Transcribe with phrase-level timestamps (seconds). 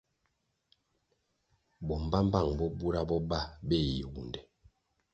[1.85, 4.39] Bo mbpambpang bo bura bo ba beh Yewunde.